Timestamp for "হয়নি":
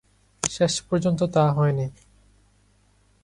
1.51-1.87